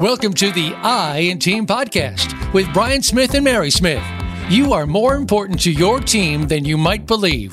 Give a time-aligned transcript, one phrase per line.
[0.00, 4.04] Welcome to the I in Team podcast with Brian Smith and Mary Smith.
[4.48, 7.52] You are more important to your team than you might believe.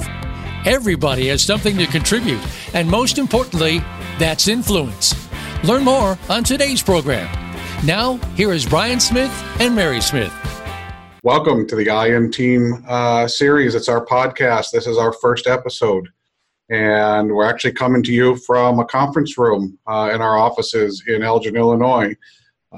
[0.63, 2.39] Everybody has something to contribute,
[2.76, 3.79] and most importantly,
[4.20, 5.16] that's influence.
[5.63, 7.26] Learn more on today's program.
[7.84, 10.31] Now, here is Brian Smith and Mary Smith.
[11.24, 13.74] Welcome to the I in Team uh, series.
[13.74, 14.70] It's our podcast.
[14.70, 16.09] This is our first episode
[16.70, 21.22] and we're actually coming to you from a conference room uh, in our offices in
[21.22, 22.16] Elgin, Illinois.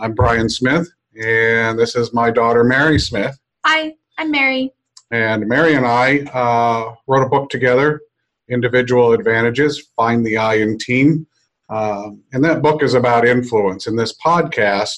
[0.01, 0.87] I'm Brian Smith,
[1.21, 3.37] and this is my daughter, Mary Smith.
[3.65, 4.73] Hi, I'm Mary.
[5.11, 8.01] And Mary and I uh, wrote a book together,
[8.49, 11.25] Individual Advantages Find the I in Team.
[11.69, 13.87] Um, and that book is about influence.
[13.87, 14.97] And this podcast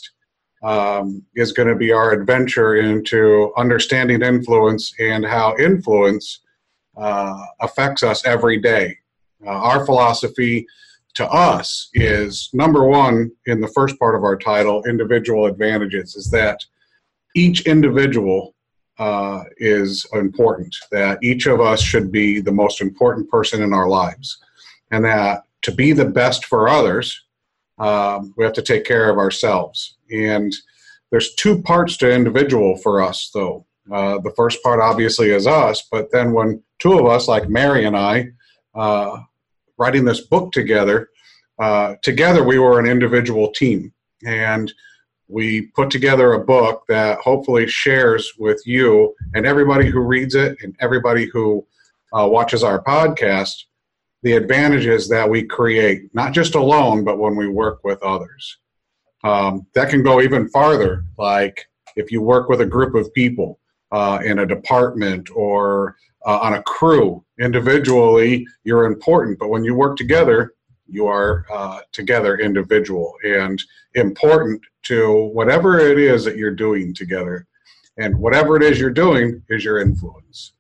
[0.63, 6.41] um, is going to be our adventure into understanding influence and how influence
[6.97, 8.97] uh, affects us every day.
[9.45, 10.65] Uh, our philosophy
[11.15, 16.29] to us is number one in the first part of our title, individual advantages, is
[16.31, 16.63] that
[17.35, 18.55] each individual
[18.99, 23.87] uh, is important, that each of us should be the most important person in our
[23.87, 24.37] lives,
[24.91, 27.25] and that to be the best for others,
[27.79, 29.97] um, we have to take care of ourselves.
[30.11, 30.53] And
[31.11, 33.65] there's two parts to individual for us, though.
[33.91, 37.85] Uh, the first part obviously is us, but then when two of us, like Mary
[37.85, 38.29] and I,
[38.75, 39.19] uh,
[39.77, 41.09] writing this book together,
[41.59, 43.93] uh, together we were an individual team.
[44.25, 44.71] And
[45.27, 50.57] we put together a book that hopefully shares with you and everybody who reads it
[50.63, 51.65] and everybody who
[52.13, 53.53] uh, watches our podcast
[54.23, 58.57] the advantages that we create, not just alone, but when we work with others.
[59.23, 63.59] Um, that can go even farther, like if you work with a group of people
[63.91, 67.23] uh, in a department or uh, on a crew.
[67.39, 70.53] Individually, you're important, but when you work together,
[70.87, 73.61] you are uh, together individual and
[73.95, 77.45] important to whatever it is that you're doing together.
[77.97, 80.53] And whatever it is you're doing is your influence.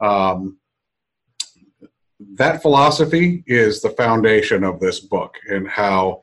[0.00, 0.58] Um,
[2.34, 6.22] that philosophy is the foundation of this book and how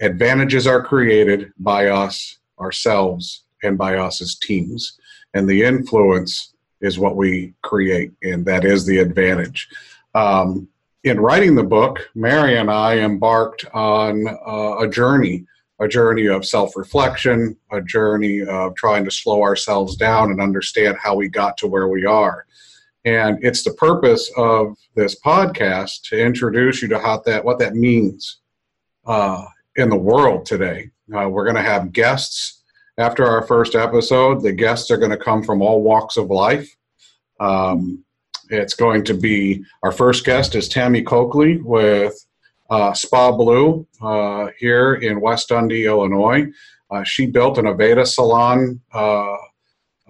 [0.00, 4.98] advantages are created by us, ourselves, and by us as teams.
[5.34, 9.68] And the influence is what we create, and that is the advantage.
[10.14, 10.68] Um,
[11.04, 15.46] in writing the book, Mary and I embarked on uh, a journey,
[15.80, 20.96] a journey of self reflection, a journey of trying to slow ourselves down and understand
[21.00, 22.46] how we got to where we are.
[23.04, 27.74] And it's the purpose of this podcast to introduce you to how that what that
[27.74, 28.38] means
[29.06, 29.44] uh,
[29.76, 30.90] in the world today.
[31.14, 32.57] Uh, we're going to have guests
[32.98, 34.42] after our first episode.
[34.42, 36.68] The guests are going to come from all walks of life.
[37.40, 38.04] Um,
[38.50, 42.14] it's going to be our first guest is Tammy Coakley with
[42.70, 46.46] uh, Spa Blue uh, here in West Dundee, Illinois.
[46.90, 49.36] Uh, she built an Aveda salon uh,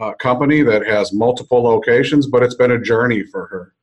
[0.00, 3.74] uh, company that has multiple locations, but it's been a journey for her.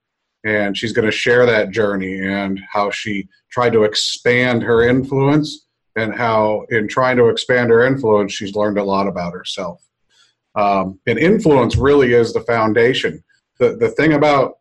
[0.46, 5.65] And she's going to share that journey and how she tried to expand her influence
[5.96, 9.82] and how in trying to expand her influence, she's learned a lot about herself.
[10.56, 13.24] Um, and influence really is the foundation.
[13.60, 14.60] The, the thing about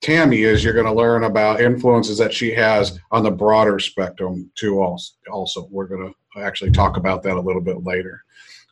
[0.00, 4.50] Tammy is you're going to learn about influences that she has on the broader spectrum
[4.54, 4.80] too.
[4.80, 8.22] Also, we're going to actually talk about that a little bit later.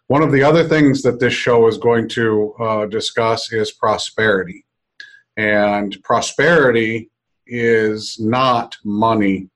[0.09, 4.65] One of the other things that this show is going to uh, discuss is prosperity,
[5.37, 7.11] and prosperity
[7.45, 9.49] is not money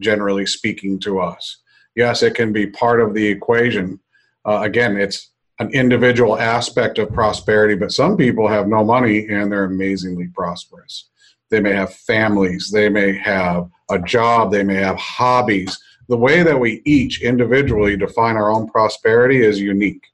[0.00, 1.58] generally speaking to us.
[1.94, 4.00] Yes, it can be part of the equation.
[4.44, 9.50] Uh, again, it's an individual aspect of prosperity, but some people have no money and
[9.50, 11.08] they're amazingly prosperous.
[11.50, 15.78] They may have families, they may have a job, they may have hobbies.
[16.08, 20.04] The way that we each individually define our own prosperity is unique,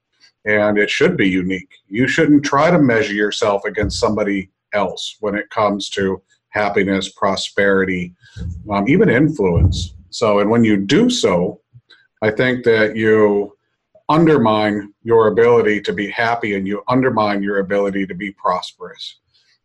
[0.44, 1.70] and it should be unique.
[1.88, 8.14] You shouldn't try to measure yourself against somebody else when it comes to happiness, prosperity,
[8.70, 9.94] um, even influence.
[10.10, 11.60] So, and when you do so,
[12.22, 13.56] I think that you
[14.08, 19.19] undermine your ability to be happy and you undermine your ability to be prosperous.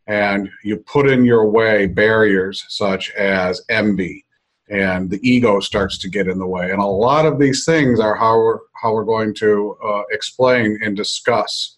[0.08, 4.26] And you put in your way barriers such as envy,
[4.70, 6.72] and the ego starts to get in the way.
[6.72, 10.80] And a lot of these things are how we're, how we're going to uh, explain
[10.82, 11.78] and discuss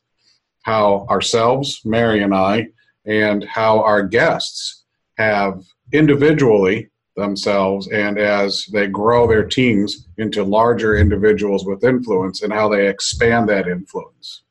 [0.61, 2.67] how ourselves, Mary and I,
[3.05, 4.78] and how our guests
[5.19, 12.53] have individually themselves and as they grow their teams into larger individuals with influence and
[12.53, 14.43] how they expand that influence.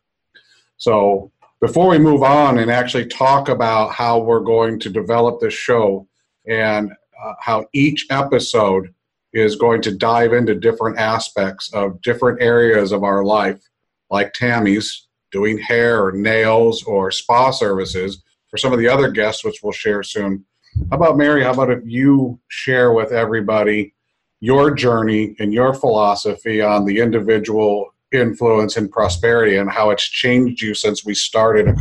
[0.77, 5.55] So, before we move on and actually talk about how we're going to develop this
[5.55, 6.07] show
[6.47, 8.95] and uh, how each episode
[9.33, 13.61] is going to dive into different aspects of different areas of our life,
[14.09, 19.45] like Tammy's doing hair or nails or spa services, for some of the other guests,
[19.45, 20.45] which we'll share soon.
[20.91, 21.43] How about Mary?
[21.43, 23.95] How about if you share with everybody
[24.41, 30.63] your journey and your philosophy on the individual influence and prosperity and how it's changed
[30.63, 31.75] you since we started a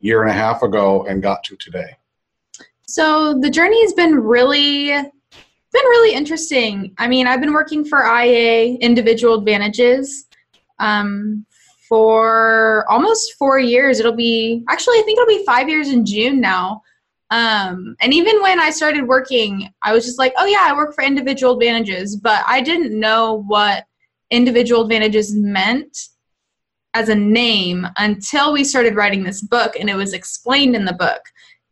[0.00, 1.96] year and a half ago and got to today?
[2.86, 6.94] So the journey has been really been really interesting.
[6.98, 10.26] I mean, I've been working for IA Individual Advantages
[10.78, 11.44] um,
[11.88, 14.00] for almost four years.
[14.00, 16.82] It'll be actually, I think it'll be five years in June now.
[17.30, 20.94] Um, and even when I started working, I was just like, oh yeah, I work
[20.94, 23.84] for Individual Advantages, but I didn't know what
[24.30, 25.96] Individual Advantages meant
[26.94, 30.94] as a name until we started writing this book and it was explained in the
[30.94, 31.20] book.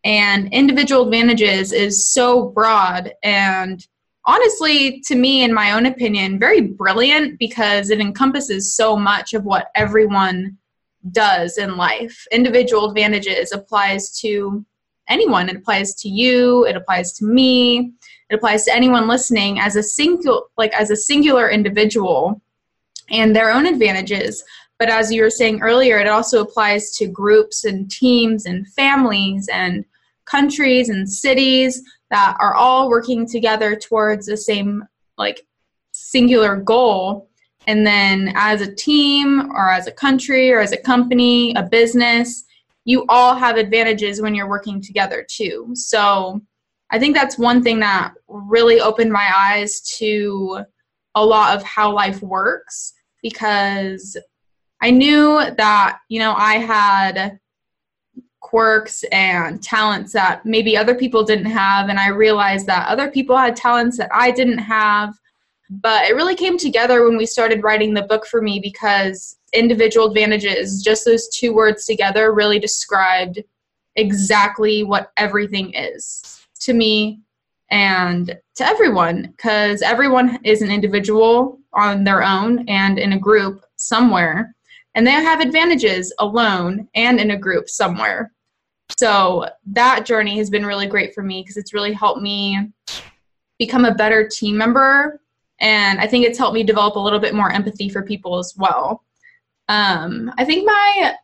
[0.05, 3.85] And individual advantages is so broad and
[4.27, 9.45] honestly, to me, in my own opinion, very brilliant because it encompasses so much of
[9.45, 10.59] what everyone
[11.13, 12.27] does in life.
[12.33, 14.65] Individual advantages applies to
[15.09, 15.49] anyone.
[15.49, 17.93] It applies to you, it applies to me,
[18.31, 22.41] it applies to anyone listening as a single like as a singular individual
[23.11, 24.43] and their own advantages
[24.79, 29.49] but as you were saying earlier, it also applies to groups and teams and families
[29.53, 29.85] and
[30.27, 34.85] countries and cities that are all working together towards the same
[35.17, 35.47] like
[35.93, 37.29] singular goal.
[37.67, 42.45] And then as a team or as a country or as a company, a business,
[42.87, 45.71] you all have advantages when you're working together too.
[45.75, 46.41] So
[46.91, 50.61] I think that's one thing that really opened my eyes to
[51.17, 54.17] a lot of how life works because
[54.81, 57.41] I knew that, you know, I had
[58.41, 61.89] quirks and talents that maybe other people didn't have.
[61.89, 65.19] And I realized that other people had talents that I didn't have.
[65.69, 70.09] But it really came together when we started writing the book for me because individual
[70.09, 73.43] advantages, just those two words together, really described
[73.97, 77.21] exactly what everything is to me
[77.71, 83.65] and to everyone because everyone is an individual on their own and in a group
[83.77, 84.55] somewhere
[84.97, 88.33] and they have advantages alone and in a group somewhere.
[88.99, 92.73] So that journey has been really great for me because it's really helped me
[93.59, 95.21] become a better team member.
[95.61, 98.55] And I think it's helped me develop a little bit more empathy for people as
[98.57, 99.05] well.
[99.69, 101.15] Um, I think my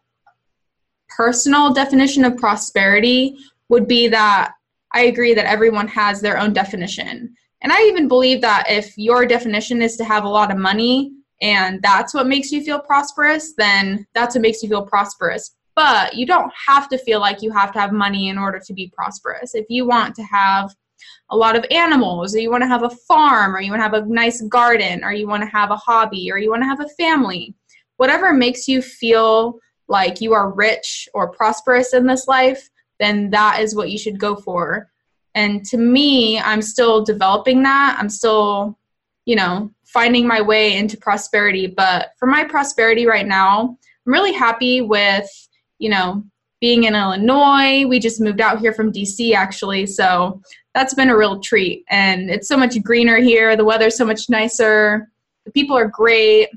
[1.08, 3.36] personal definition of prosperity
[3.68, 4.52] would be that
[4.92, 7.34] I agree that everyone has their own definition.
[7.62, 11.12] And I even believe that if your definition is to have a lot of money,
[11.40, 15.56] and that's what makes you feel prosperous, then that's what makes you feel prosperous.
[15.74, 18.74] But you don't have to feel like you have to have money in order to
[18.74, 19.54] be prosperous.
[19.54, 20.74] If you want to have
[21.30, 23.84] a lot of animals, or you want to have a farm, or you want to
[23.84, 26.68] have a nice garden, or you want to have a hobby, or you want to
[26.68, 27.54] have a family,
[28.02, 32.68] whatever makes you feel like you are rich or prosperous in this life,
[32.98, 34.90] then that is what you should go for.
[35.36, 37.94] And to me, I'm still developing that.
[38.00, 38.76] I'm still,
[39.24, 41.68] you know, finding my way into prosperity.
[41.68, 45.30] But for my prosperity right now, I'm really happy with,
[45.78, 46.24] you know,
[46.60, 47.86] being in Illinois.
[47.86, 49.86] We just moved out here from DC actually.
[49.86, 50.42] So
[50.74, 51.84] that's been a real treat.
[51.88, 53.54] And it's so much greener here.
[53.54, 55.08] The weather's so much nicer.
[55.44, 56.48] The people are great.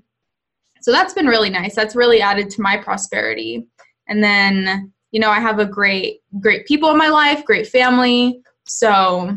[0.85, 1.73] So that's been really nice.
[1.73, 3.65] That's really added to my prosperity.
[4.07, 8.43] And then, you know, I have a great, great people in my life, great family.
[8.67, 9.35] So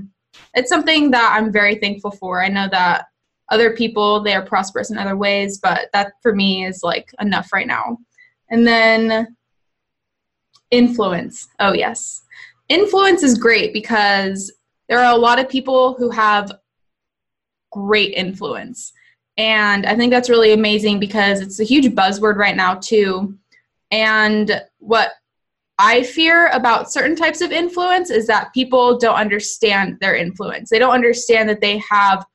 [0.53, 2.45] it's something that I'm very thankful for.
[2.45, 3.07] I know that
[3.49, 7.51] other people they are prosperous in other ways but that for me is like enough
[7.51, 7.97] right now
[8.51, 9.27] and then
[10.71, 12.25] influence oh yes
[12.69, 14.53] influence is great because
[14.91, 16.53] there are a lot of people who have
[17.73, 18.93] great influence
[19.39, 23.39] and i think that's really amazing because it's a huge buzzword right now too.
[23.91, 25.13] And what
[25.79, 30.71] I fear about certain types of influence is that people don't understand their influence.
[30.71, 32.27] They don't understand that they have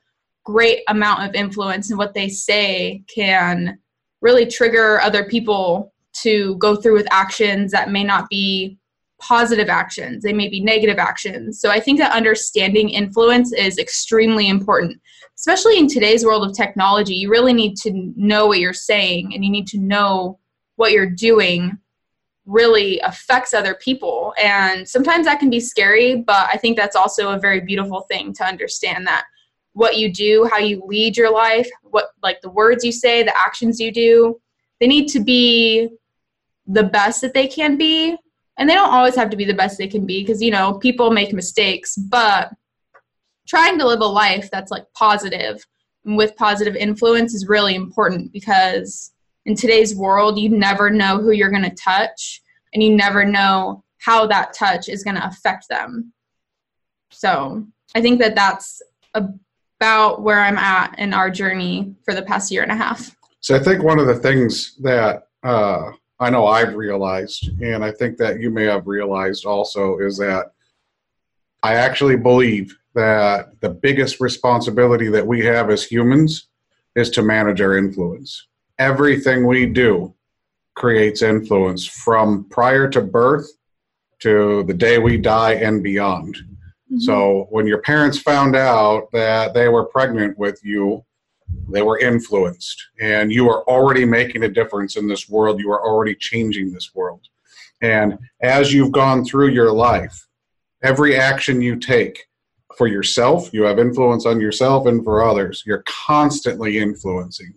[0.45, 3.77] great amount of influence and what they say can
[4.21, 8.77] really trigger other people to go through with actions that may not be
[9.19, 10.23] positive actions.
[10.23, 11.59] They may be negative actions.
[11.59, 15.01] So i think that understanding influence is extremely important
[15.37, 19.43] especially in today's world of technology you really need to know what you're saying and
[19.43, 20.39] you need to know
[20.75, 21.77] what you're doing
[22.45, 27.31] really affects other people and sometimes that can be scary but i think that's also
[27.31, 29.23] a very beautiful thing to understand that
[29.73, 33.37] what you do, how you lead your life, what like the words you say, the
[33.37, 34.39] actions you do,
[34.79, 35.89] they need to be
[36.67, 38.15] the best that they can be.
[38.57, 40.77] And they don't always have to be the best they can be because you know,
[40.77, 42.51] people make mistakes, but
[43.47, 45.65] trying to live a life that's like positive
[46.05, 49.11] and with positive influence is really important because
[49.45, 52.41] in today's world you never know who you're going to touch
[52.73, 56.13] and you never know how that touch is going to affect them.
[57.11, 58.81] So i think that that's
[59.13, 63.15] about where i'm at in our journey for the past year and a half.
[63.41, 67.91] So i think one of the things that uh, i know i've realized and i
[67.91, 70.53] think that you may have realized also is that
[71.63, 76.47] i actually believe that the biggest responsibility that we have as humans
[76.95, 78.47] is to manage our influence.
[78.79, 80.13] Everything we do
[80.75, 83.47] creates influence from prior to birth
[84.19, 86.35] to the day we die and beyond.
[86.35, 86.99] Mm-hmm.
[86.99, 91.03] So when your parents found out that they were pregnant with you,
[91.69, 95.59] they were influenced and you are already making a difference in this world.
[95.59, 97.21] You are already changing this world.
[97.81, 100.27] And as you've gone through your life,
[100.81, 102.25] every action you take,
[102.77, 105.63] for yourself, you have influence on yourself and for others.
[105.65, 107.53] You're constantly influencing.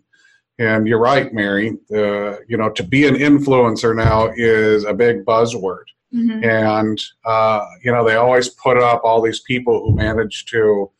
[0.58, 1.76] And you're right, Mary.
[1.92, 5.84] Uh, you know, to be an influencer now is a big buzzword.
[6.14, 6.44] Mm-hmm.
[6.44, 10.90] And, uh, you know, they always put up all these people who manage to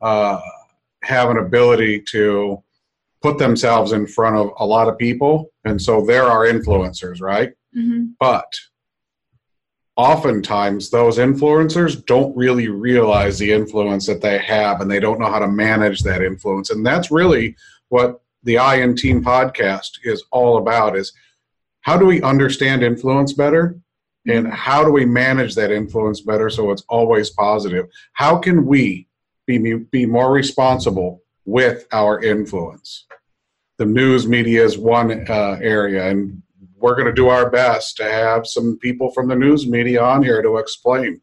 [0.00, 0.40] uh,
[1.02, 2.62] have an ability to
[3.20, 5.52] put themselves in front of a lot of people.
[5.64, 7.50] And so there are influencers, right?
[7.76, 8.12] Mm-hmm.
[8.18, 8.50] But
[9.96, 15.30] oftentimes those influencers don't really realize the influence that they have and they don't know
[15.30, 16.70] how to manage that influence.
[16.70, 17.56] And that's really
[17.88, 21.12] what the i in team podcast is all about is
[21.82, 23.76] how do we understand influence better?
[24.26, 27.88] And how do we manage that influence better so it's always positive?
[28.12, 29.08] How can we
[29.46, 33.06] be, be more responsible with our influence?
[33.78, 36.40] The news media is one uh, area and
[36.82, 40.22] we're going to do our best to have some people from the news media on
[40.22, 41.20] here to explain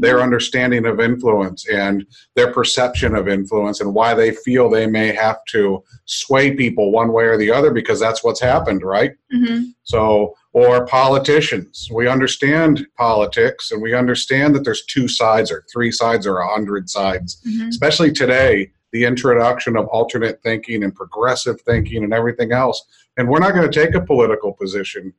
[0.00, 0.24] their mm-hmm.
[0.24, 5.44] understanding of influence and their perception of influence and why they feel they may have
[5.44, 9.12] to sway people one way or the other because that's what's happened, right?
[9.32, 9.64] Mm-hmm.
[9.82, 11.88] So, or politicians.
[11.92, 16.48] We understand politics and we understand that there's two sides or three sides or a
[16.48, 17.68] hundred sides, mm-hmm.
[17.68, 18.72] especially today.
[18.92, 22.84] The introduction of alternate thinking and progressive thinking and everything else
[23.16, 25.12] and we're not going to take a political position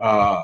[0.00, 0.42] uh,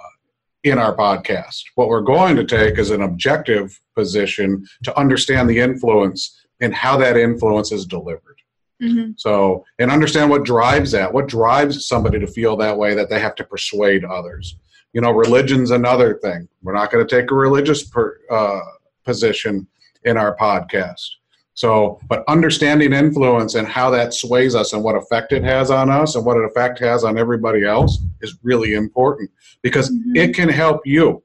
[0.62, 1.64] in our podcast.
[1.74, 6.96] What we're going to take is an objective position to understand the influence and how
[6.98, 8.40] that influence is delivered.
[8.82, 9.12] Mm-hmm.
[9.16, 11.12] So, and understand what drives that.
[11.12, 14.56] What drives somebody to feel that way that they have to persuade others?
[14.92, 16.48] You know, religion's another thing.
[16.62, 18.60] We're not going to take a religious per, uh,
[19.04, 19.66] position
[20.04, 21.08] in our podcast.
[21.54, 25.88] So, but understanding influence and how that sways us and what effect it has on
[25.88, 29.30] us and what an effect has on everybody else is really important
[29.62, 30.16] because mm-hmm.
[30.16, 31.23] it can help you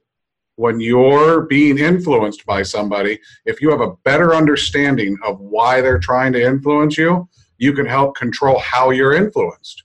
[0.55, 3.19] when you're being influenced by somebody.
[3.45, 7.85] If you have a better understanding of why they're trying to influence you, you can
[7.85, 9.83] help control how you're influenced.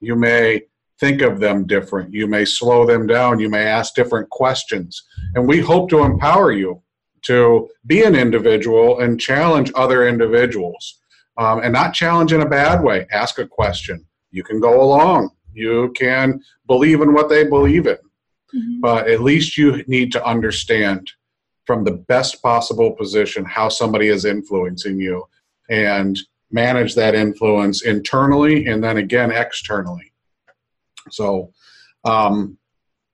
[0.00, 0.62] You may
[0.98, 2.12] think of them different.
[2.12, 3.38] You may slow them down.
[3.38, 5.02] You may ask different questions.
[5.34, 6.82] And we hope to empower you
[7.24, 11.00] to be an individual and challenge other individuals.
[11.36, 13.08] Um, and not challenge in a bad way.
[13.10, 14.06] Ask a question.
[14.30, 15.30] You can go along.
[15.52, 17.96] You can believe in what they believe in.
[18.54, 18.80] Mm-hmm.
[18.80, 21.10] But at least you need to understand
[21.64, 25.24] from the best possible position how somebody is influencing you
[25.70, 26.18] and
[26.50, 30.12] manage that influence internally and then again externally.
[31.10, 31.52] So,
[32.04, 32.58] um,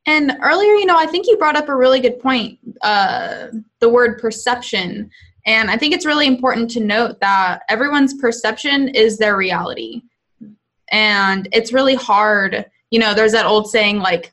[0.06, 3.48] and earlier, you know, I think you brought up a really good point uh,
[3.80, 5.10] the word perception.
[5.46, 10.02] And I think it's really important to note that everyone's perception is their reality.
[10.90, 12.66] And it's really hard.
[12.90, 14.32] You know, there's that old saying, like,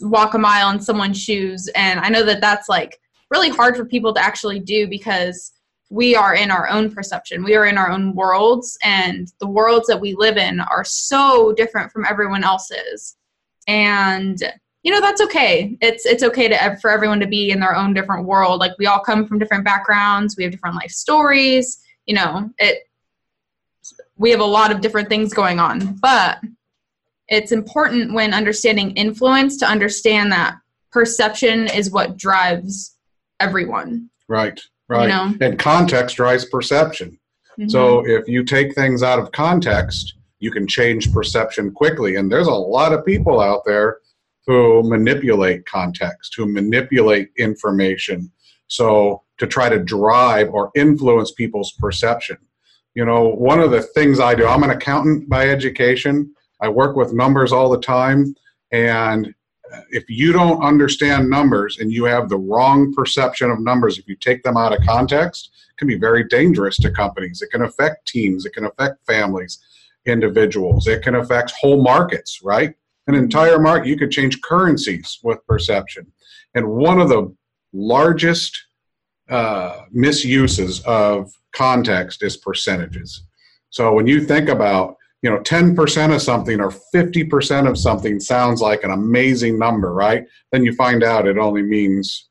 [0.00, 1.68] walk a mile in someone's shoes.
[1.74, 3.00] And I know that that's like
[3.30, 5.52] really hard for people to actually do because
[5.90, 7.42] we are in our own perception.
[7.42, 11.52] We are in our own worlds, and the worlds that we live in are so
[11.52, 13.16] different from everyone else's.
[13.66, 14.40] And
[14.82, 15.76] you know that's okay.
[15.80, 18.60] It's it's okay to for everyone to be in their own different world.
[18.60, 20.36] Like we all come from different backgrounds.
[20.36, 21.82] We have different life stories.
[22.06, 22.78] You know it
[24.16, 25.96] we have a lot of different things going on.
[25.96, 26.40] But
[27.28, 30.56] it's important when understanding influence to understand that
[30.90, 32.96] perception is what drives
[33.38, 34.10] everyone.
[34.28, 35.02] Right right.
[35.02, 35.34] you know?
[35.40, 37.18] and context drives perception.
[37.58, 37.68] Mm-hmm.
[37.68, 42.16] so if you take things out of context you can change perception quickly.
[42.16, 43.98] And there's a lot of people out there
[44.46, 48.30] who manipulate context, who manipulate information.
[48.68, 52.36] So to try to drive or influence people's perception.
[52.94, 56.34] You know, one of the things I do, I'm an accountant by education.
[56.60, 58.34] I work with numbers all the time.
[58.72, 59.34] And
[59.90, 64.16] if you don't understand numbers and you have the wrong perception of numbers, if you
[64.16, 67.42] take them out of context, it can be very dangerous to companies.
[67.42, 69.58] It can affect teams, it can affect families,
[70.06, 72.74] individuals, it can affect whole markets, right?
[73.06, 76.06] An entire market, you could change currencies with perception.
[76.54, 77.34] And one of the
[77.72, 78.56] largest
[79.28, 83.24] uh, misuses of context is percentages.
[83.70, 88.60] So when you think about you know 10% of something or 50% of something sounds
[88.60, 92.30] like an amazing number right then you find out it only means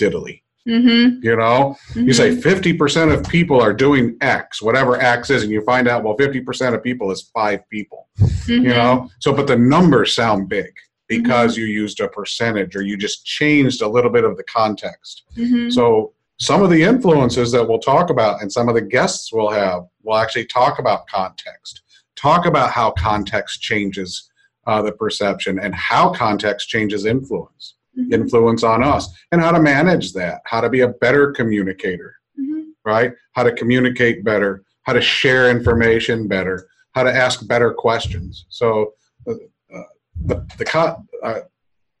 [0.00, 1.24] diddly Mm-hmm.
[1.24, 2.06] you know Mm-hmm.
[2.06, 6.04] you say 50% of people are doing x whatever x is and you find out
[6.04, 8.64] well 50% of people is five people Mm-hmm.
[8.64, 10.72] you know so but the numbers sound big
[11.08, 15.22] because you used a percentage or you just changed a little bit of the context
[15.36, 15.70] Mm-hmm.
[15.70, 19.50] so some of the influences that we'll talk about and some of the guests we'll
[19.50, 21.82] have will actually talk about context,
[22.16, 24.30] talk about how context changes
[24.66, 28.12] uh, the perception and how context changes influence, Mm-hmm.
[28.14, 32.62] influence on us, and how to manage that, how to be a better communicator, Mm-hmm.
[32.84, 33.12] right?
[33.32, 38.46] How to communicate better, how to share information better, how to ask better questions.
[38.48, 38.94] So
[39.28, 39.32] uh,
[39.74, 39.82] uh,
[40.24, 41.40] the the co- uh,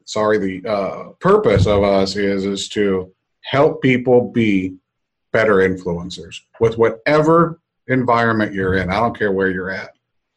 [0.04, 4.76] sorry the uh, purpose of us is is to help people be
[5.32, 8.90] better influencers with whatever environment you're in.
[8.90, 9.90] I don't care where you're at.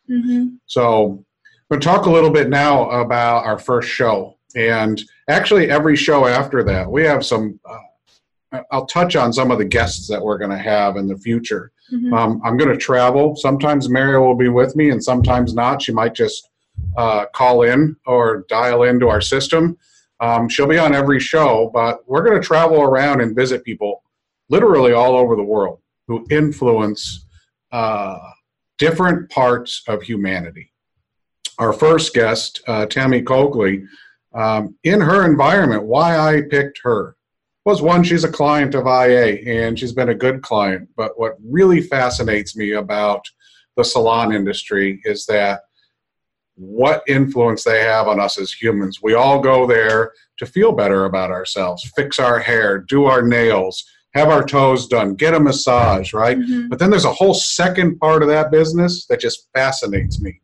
[0.09, 0.55] Mm-hmm.
[0.65, 1.23] So,
[1.71, 4.32] I'm going to talk a little bit now about our first show.
[4.55, 7.59] And actually, every show after that, we have some.
[7.67, 11.17] Uh, I'll touch on some of the guests that we're going to have in the
[11.17, 11.71] future.
[11.91, 12.13] Mm-hmm.
[12.13, 13.35] Um, I'm going to travel.
[13.35, 15.81] Sometimes Mary will be with me, and sometimes not.
[15.81, 16.49] She might just
[16.97, 19.77] uh, call in or dial into our system.
[20.19, 24.03] Um, she'll be on every show, but we're going to travel around and visit people
[24.49, 27.25] literally all over the world who influence
[27.71, 28.19] uh,
[28.77, 30.71] different parts of humanity.
[31.57, 33.83] Our first guest, uh, Tammy Coakley,
[34.33, 37.15] um, in her environment, why I picked her
[37.65, 40.89] was one, she's a client of IA and she's been a good client.
[40.97, 43.25] But what really fascinates me about
[43.77, 45.61] the salon industry is that
[46.55, 48.99] what influence they have on us as humans.
[49.01, 53.83] We all go there to feel better about ourselves, fix our hair, do our nails,
[54.13, 56.37] have our toes done, get a massage, right?
[56.37, 56.69] Mm-hmm.
[56.69, 60.39] But then there's a whole second part of that business that just fascinates me.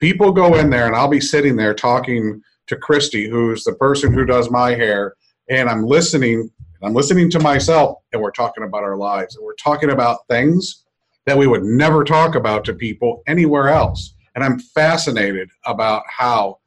[0.00, 4.12] People go in there, and I'll be sitting there talking to Christy, who's the person
[4.12, 5.14] who does my hair,
[5.48, 6.50] and I'm listening.
[6.82, 10.84] I'm listening to myself, and we're talking about our lives, and we're talking about things
[11.26, 14.14] that we would never talk about to people anywhere else.
[14.34, 16.58] And I'm fascinated about how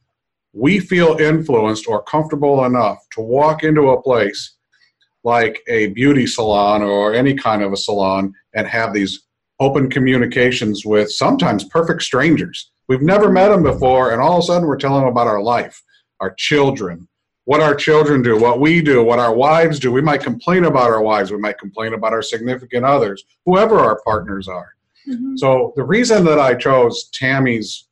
[0.53, 4.55] we feel influenced or comfortable enough to walk into a place
[5.25, 9.23] like a beauty salon or any kind of a salon and have these
[9.59, 12.71] open communications with sometimes perfect strangers.
[12.87, 15.41] We've never met them before, and all of a sudden we're telling them about our
[15.41, 15.81] life,
[16.19, 17.07] our children,
[17.45, 19.91] what our children do, what we do, what our wives do.
[19.91, 24.01] We might complain about our wives, we might complain about our significant others, whoever our
[24.03, 24.75] partners are.
[25.07, 25.37] Mm-hmm.
[25.37, 27.87] So the reason that I chose Tammy's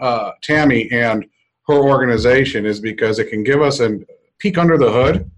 [0.00, 1.24] uh, Tammy and
[1.68, 4.00] her organization is because it can give us a
[4.38, 5.30] peek under the hood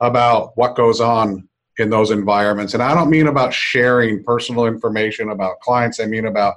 [0.00, 2.74] about what goes on in those environments.
[2.74, 6.00] And I don't mean about sharing personal information about clients.
[6.00, 6.56] I mean about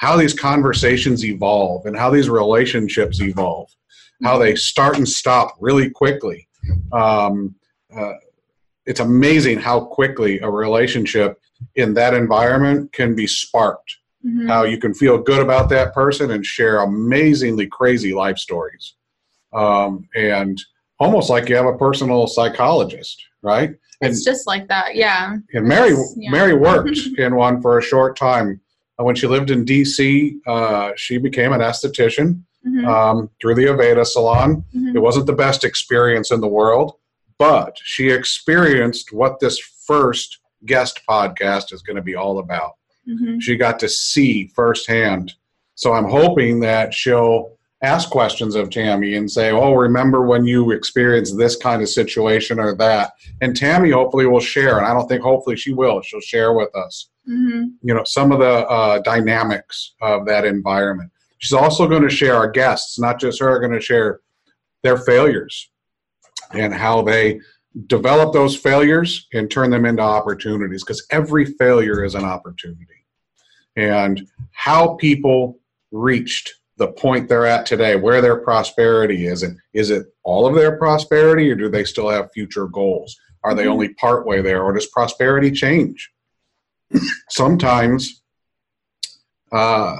[0.00, 3.68] how these conversations evolve and how these relationships evolve,
[4.24, 6.48] how they start and stop really quickly.
[6.90, 7.54] Um,
[7.94, 8.14] uh,
[8.86, 11.38] it's amazing how quickly a relationship
[11.74, 13.98] in that environment can be sparked.
[14.26, 14.48] Mm-hmm.
[14.48, 18.94] How you can feel good about that person and share amazingly crazy life stories.
[19.52, 20.58] Um, and
[20.98, 23.68] almost like you have a personal psychologist, right?
[24.00, 25.36] And, It's just like that, yeah.
[25.52, 26.30] and Mary, Yes, yeah.
[26.30, 28.62] Mary worked in one for a short time.
[29.00, 32.86] Uh, When she lived in D.C., uh, she became an esthetician Mhm.
[32.86, 34.64] um, through the Aveda salon.
[34.74, 34.94] Mhm.
[34.94, 36.92] It wasn't the best experience in the world,
[37.38, 42.72] but she experienced what this first guest podcast is going to be all about.
[43.08, 43.40] Mhm.
[43.40, 45.32] She got to see firsthand.
[45.74, 50.70] So I'm hoping that she'll ask questions of Tammy and say, Oh, remember when you
[50.72, 53.12] experienced this kind of situation or that?
[53.40, 54.78] And Tammy hopefully will share.
[54.78, 56.02] And I don't think hopefully she will.
[56.02, 57.72] She'll share with us Mhm.
[57.82, 62.34] you know some of the uh, dynamics of that environment she's also going to share
[62.34, 64.20] our guests not just her going to share
[64.82, 65.70] their failures
[66.54, 67.38] and how they
[67.86, 73.04] develop those failures and turn them into opportunities because every failure is an opportunity
[73.76, 75.58] and how people
[75.92, 80.54] reached the point they're at today where their prosperity is and is it all of
[80.54, 83.14] their prosperity or do they still have future goals
[83.44, 83.72] are they Mhm.
[83.72, 86.10] only part way there or does prosperity change
[87.28, 88.22] sometimes
[89.52, 89.96] uh,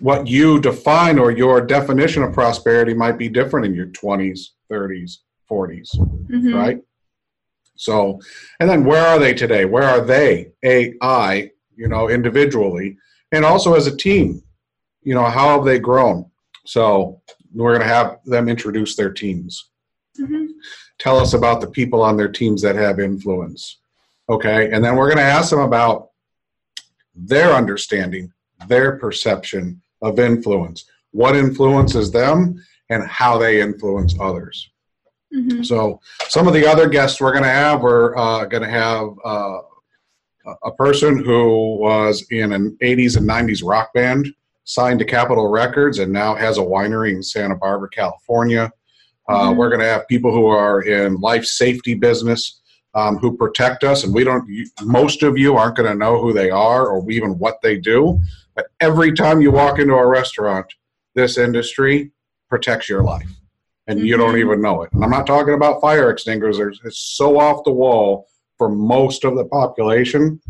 [0.00, 5.18] what you define or your definition of prosperity might be different in your 20s, 30s,
[5.50, 5.90] 40s,
[6.30, 6.54] Mhm.
[6.54, 6.80] right?
[7.76, 8.20] So,
[8.60, 9.64] and then where are they today?
[9.64, 12.96] Where are they, AI, you know, individually,
[13.32, 14.43] and also as a team?
[15.04, 16.26] You know, how have they grown?
[16.66, 17.20] So,
[17.54, 19.70] we're going to have them introduce their teams.
[20.18, 20.48] Mhm.
[20.98, 23.78] Tell us about the people on their teams that have influence.
[24.28, 24.70] Okay.
[24.72, 26.10] And then we're going to ask them about
[27.14, 28.32] their understanding,
[28.66, 34.70] their perception of influence, what influences them, and how they influence others.
[35.32, 35.64] Mhm.
[35.64, 39.08] So, some of the other guests we're going to have, we're uh, going to have
[39.24, 39.58] uh,
[40.64, 44.28] a person who was in an 80s and 90s rock band,
[44.64, 48.72] signed to Capitol Records, and now has a winery in Santa Barbara, California.
[49.28, 49.56] Uh, Mhm.
[49.56, 52.60] We're going to have people who are in life safety business
[52.94, 54.48] um, who protect us, and we don't.
[54.48, 57.76] You, most of you aren't going to know who they are or even what they
[57.76, 58.20] do.
[58.54, 60.66] But every time you walk into a restaurant,
[61.16, 62.12] this industry
[62.48, 63.28] protects your life,
[63.88, 64.40] and you don't Mhm.
[64.44, 64.92] even know it.
[64.92, 66.80] And I'm not talking about fire extinguishers.
[66.84, 70.40] It's so off the wall for most of the population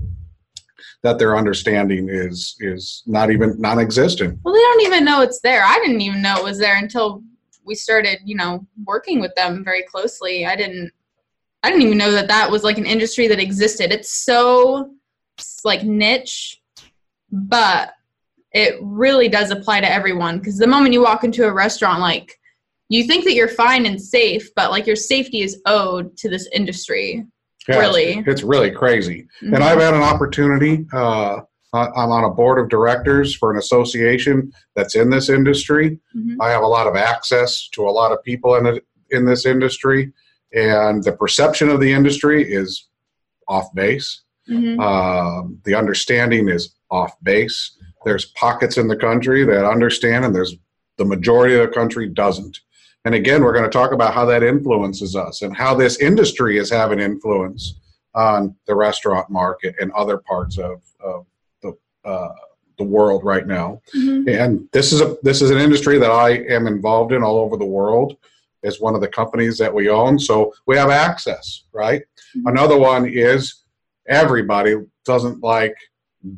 [1.05, 4.41] that their understanding is is not even non-existent.
[4.43, 5.63] Well, they don't even know it's there.
[5.63, 7.23] I didn't even know it was there until
[7.65, 10.47] we started, you know, working with them very closely.
[10.47, 10.91] I didn't
[11.63, 13.93] I didn't even know that that was like an industry that existed.
[13.93, 14.95] It's so
[15.63, 16.61] like niche,
[17.31, 17.93] but
[18.53, 22.39] it really does apply to everyone because the moment you walk into a restaurant like
[22.89, 26.49] you think that you're fine and safe, but like your safety is owed to this
[26.53, 27.27] industry.
[27.69, 28.23] Yeah, Really?
[28.27, 29.27] it's really crazy.
[29.43, 29.55] Mhm.
[29.55, 30.87] And I've had an opportunity.
[30.93, 31.41] Uh,
[31.73, 35.99] I'm on a board of directors for an association that's in this industry.
[36.17, 36.37] Mhm.
[36.41, 39.45] I have a lot of access to a lot of people in it, in this
[39.45, 40.13] industry,
[40.55, 42.87] and the perception of the industry is
[43.49, 44.23] off base.
[44.49, 44.79] Mhm.
[44.81, 47.73] Um, the understanding is off base.
[48.05, 50.55] There's pockets in the country that understand, and there's
[50.97, 52.61] the majority of the country doesn't.
[53.05, 56.59] And again, we're going to talk about how that influences us and how this industry
[56.59, 57.81] is having influence
[58.15, 61.27] on the restaurant market and other parts of, of
[61.63, 62.33] the uh,
[62.79, 63.81] the world right now.
[63.95, 64.29] Mhm.
[64.29, 67.57] And this is a this is an industry that I am involved in all over
[67.57, 68.17] the world.
[68.65, 72.03] As one of the companies that we own, so we have access, right?
[72.37, 72.43] Mhm.
[72.47, 73.63] Another one is
[74.09, 75.77] everybody doesn't like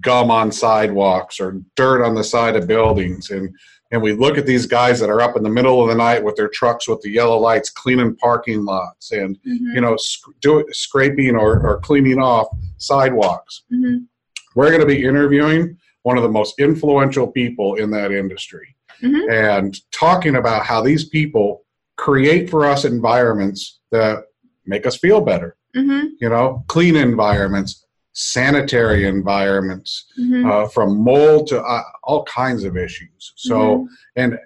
[0.01, 3.55] gum on sidewalks or dirt on the side of buildings and
[3.93, 6.23] and we look at these guys that are up in the middle of the night
[6.23, 9.75] with their trucks with the yellow lights cleaning parking lots and Mhm.
[9.75, 14.07] you know sc- do scraping or, or cleaning off sidewalks Mhm.
[14.55, 19.31] we're going to be interviewing one of the most influential people in that industry Mhm.
[19.31, 21.65] and talking about how these people
[21.97, 24.25] create for us environments that
[24.67, 26.11] make us feel better Mhm.
[26.21, 27.86] you know clean environments
[28.17, 30.51] sanitary environments Mhm.
[30.51, 33.33] uh, from mold to uh, all kinds of issues.
[33.37, 34.39] So and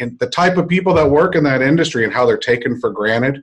[0.00, 2.90] and the type of people that work in that industry and how they're taken for
[2.90, 3.42] granted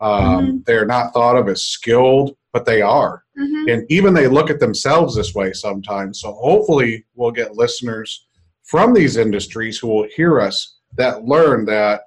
[0.00, 3.22] um, they're not thought of as skilled but they are.
[3.38, 3.72] Mhm.
[3.72, 6.20] and even they look at themselves this way sometimes.
[6.20, 8.26] So hopefully we'll get listeners
[8.62, 12.02] from these industries who will hear us that learn that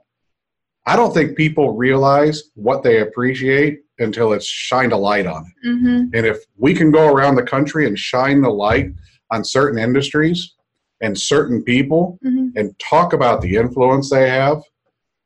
[0.88, 5.68] i don't think people realize what they appreciate until it's shined a light on it
[5.68, 6.10] Mhm.
[6.14, 8.92] and if we can go around the country and shine the light
[9.32, 10.54] on certain industries
[11.02, 12.52] and certain people Mhm.
[12.56, 14.62] and talk about the influence they have,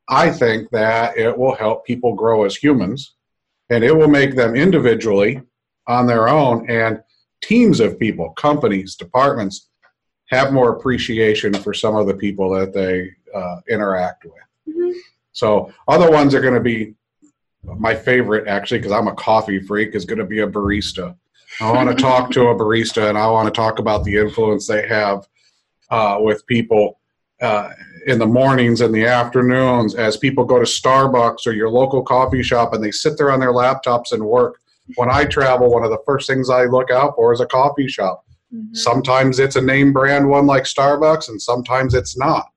[0.09, 3.15] I think that it will help people grow as humans
[3.69, 5.41] and it will make them individually
[5.87, 7.01] on their own and
[7.41, 9.69] teams of people, companies, departments
[10.29, 14.75] have more appreciation for some of the people that they uh, interact with.
[14.75, 14.93] Mhm.
[15.31, 16.93] So other ones are going to be
[17.63, 21.15] my favorite actually because I'm a coffee freak is going to be a barista.
[21.61, 24.67] I want to talk to a barista and I want to talk about the influence
[24.67, 25.27] they have
[25.89, 26.99] uh, with people
[27.41, 27.69] uh,
[28.07, 32.43] in the mornings and the afternoons as people go to Starbucks or your local coffee
[32.43, 34.59] shop and they sit there on their laptops and work.
[34.95, 37.87] When I travel, one of the first things I look out for is a coffee
[37.87, 38.25] shop.
[38.53, 38.75] Mhm.
[38.75, 42.47] Sometimes it's a name brand one like Starbucks, and sometimes it's not.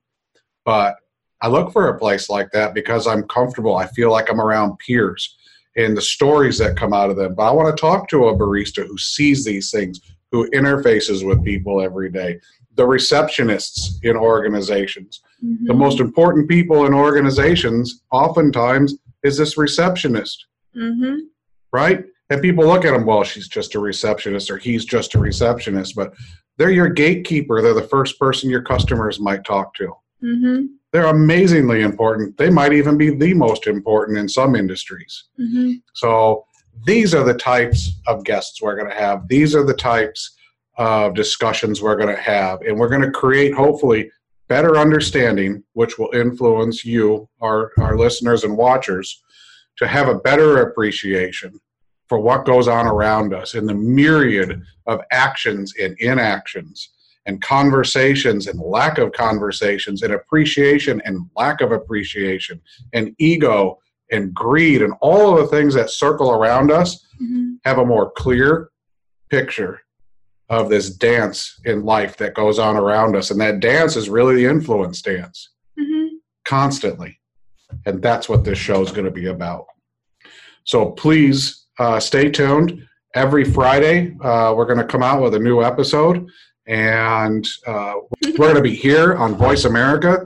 [0.65, 0.97] But
[1.41, 3.75] I look for a place like that because I'm comfortable.
[3.75, 5.37] I feel like I'm around peers
[5.75, 7.35] and the stories that come out of them.
[7.35, 11.43] But I want to talk to a barista who sees these things, who interfaces with
[11.43, 12.39] people every day.
[12.75, 15.21] The receptionists in organizations.
[15.41, 15.77] The Mhm.
[15.77, 20.45] most important people in organizations oftentimes is this receptionist
[20.75, 21.19] Mhm.
[21.73, 22.05] right?
[22.29, 25.95] And people look at them, well, she's just a receptionist or he's just a receptionist,
[25.95, 26.13] but
[26.57, 27.61] they're your gatekeeper.
[27.61, 29.93] They're the first person your customers might talk to.
[30.23, 30.69] Mhm.
[30.97, 32.37] They're amazingly important.
[32.37, 35.25] They might even be the most important in some industries.
[35.39, 35.83] Mhm.
[35.93, 36.47] So
[36.87, 39.27] these are the types of guests we're going to have.
[39.27, 40.35] These are the types
[40.79, 42.61] of discussions we're going to have.
[42.61, 44.09] And we're going to create, hopefully,
[44.47, 49.21] better understanding, which will influence you, our, our listeners and watchers,
[49.77, 51.59] to have a better appreciation
[52.09, 56.89] for what goes on around us in the myriad of actions and inactions
[57.27, 62.59] and conversations and lack of conversations and appreciation and lack of appreciation
[62.93, 63.77] and ego
[64.11, 67.55] and greed and all of the things that circle around us mm-hmm.
[67.65, 68.69] have a more clear
[69.29, 69.81] picture
[70.49, 73.31] of this dance in life that goes on around us.
[73.31, 76.15] And that dance is really the influence dance mm-hmm.
[76.45, 77.19] constantly.
[77.85, 79.65] And that's what this show is going to be about.
[80.63, 82.87] So please uh, stay tuned.
[83.13, 86.27] Every friday uh, we're going to come out with a new episode
[86.67, 90.25] and uh, we're going to be here on voice america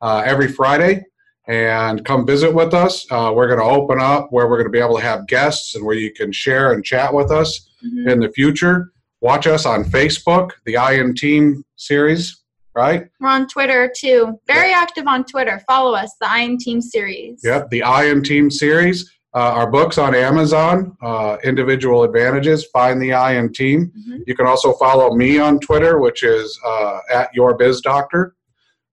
[0.00, 1.04] uh, every friday
[1.48, 3.06] and come visit with us.
[3.10, 5.74] Uh, we're going to open up where we're going to be able to have guests
[5.74, 8.08] and where you can share and chat with us mm-hmm.
[8.08, 8.92] in the future.
[9.20, 12.42] Watch us on Facebook, the IN Team series,
[12.74, 13.08] right?
[13.20, 14.40] We're on Twitter too.
[14.46, 15.62] Very active on Twitter.
[15.66, 17.40] Follow us, the IN Team series.
[17.44, 19.12] Yep, the IN Team series.
[19.34, 23.90] Uh, our books on Amazon, uh, Individual Advantages, Find the I and team.
[23.98, 24.18] Mm-hmm.
[24.26, 28.34] You can also follow me on Twitter, which is uh, at Your Biz Doctor.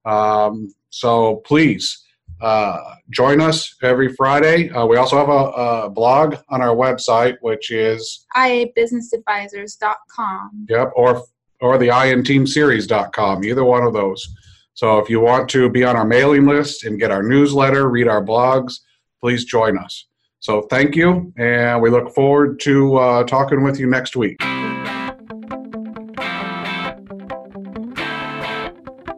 [0.06, 2.06] Um, so please
[2.42, 4.70] uh, join us every Friday.
[4.70, 10.68] Uh, we also have a, a, blog on our website, which is iabusinessadvisors.com.
[10.70, 11.26] Yep, or
[11.62, 14.26] or the inteamseries.com, either one of those.
[14.74, 18.08] So if you want to be on our mailing list and get our newsletter, read
[18.08, 18.80] our blogs,
[19.20, 20.06] please join us.
[20.40, 24.38] So thank you, and we look forward to uh, talking with you next week.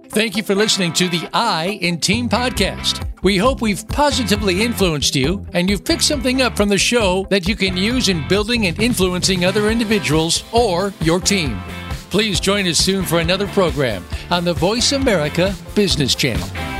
[0.09, 3.07] Thank you for listening to the I in Team podcast.
[3.23, 7.47] We hope we've positively influenced you and you've picked something up from the show that
[7.47, 11.61] you can use in building and influencing other individuals or your team.
[12.09, 16.70] Please join us soon for another program on the Voice America Business Channel.